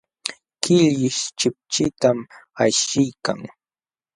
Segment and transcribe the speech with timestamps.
[0.61, 2.17] Killish chipchitam
[2.63, 3.39] ashiykan.